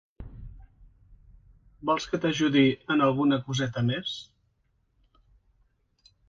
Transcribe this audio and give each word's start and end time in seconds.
Vols 1.89 2.07
que 2.13 2.19
t'ajudi 2.23 2.63
en 2.95 3.05
alguna 3.09 3.39
coseta 3.51 3.85
més? 3.91 4.15